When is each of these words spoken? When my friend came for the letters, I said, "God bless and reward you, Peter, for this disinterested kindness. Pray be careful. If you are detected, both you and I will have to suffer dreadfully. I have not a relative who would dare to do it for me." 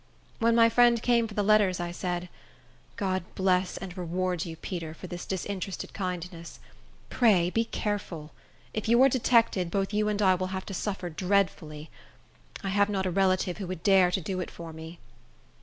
When 0.39 0.55
my 0.55 0.67
friend 0.67 0.99
came 0.99 1.27
for 1.27 1.35
the 1.35 1.43
letters, 1.43 1.79
I 1.79 1.91
said, 1.91 2.27
"God 2.95 3.23
bless 3.35 3.77
and 3.77 3.95
reward 3.95 4.45
you, 4.47 4.55
Peter, 4.55 4.95
for 4.95 5.05
this 5.05 5.27
disinterested 5.27 5.93
kindness. 5.93 6.59
Pray 7.11 7.51
be 7.51 7.65
careful. 7.65 8.31
If 8.73 8.89
you 8.89 8.99
are 9.03 9.09
detected, 9.09 9.69
both 9.69 9.93
you 9.93 10.09
and 10.09 10.19
I 10.19 10.33
will 10.33 10.47
have 10.47 10.65
to 10.65 10.73
suffer 10.73 11.11
dreadfully. 11.11 11.91
I 12.63 12.69
have 12.69 12.89
not 12.89 13.05
a 13.05 13.11
relative 13.11 13.59
who 13.59 13.67
would 13.67 13.83
dare 13.83 14.09
to 14.09 14.19
do 14.21 14.39
it 14.39 14.49
for 14.49 14.73
me." 14.73 14.97